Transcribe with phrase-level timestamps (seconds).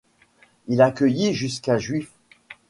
[0.67, 2.11] Il accueillit jusqu'à Juifs.